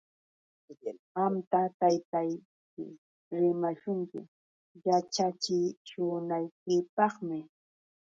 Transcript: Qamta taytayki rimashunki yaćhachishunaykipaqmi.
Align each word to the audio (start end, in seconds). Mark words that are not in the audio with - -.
Qamta 1.13 1.59
taytayki 1.79 2.83
rimashunki 3.41 4.19
yaćhachishunaykipaqmi. 4.85 7.39